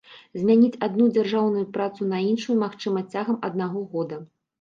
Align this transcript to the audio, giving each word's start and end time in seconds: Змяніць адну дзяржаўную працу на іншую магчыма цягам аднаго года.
Змяніць 0.43 0.77
адну 0.85 1.05
дзяржаўную 1.17 1.65
працу 1.75 2.07
на 2.13 2.21
іншую 2.29 2.55
магчыма 2.63 3.05
цягам 3.13 3.37
аднаго 3.51 3.85
года. 3.93 4.19